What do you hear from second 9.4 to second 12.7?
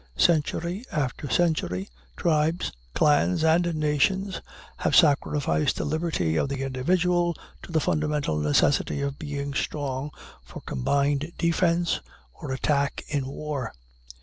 strong for combined defense or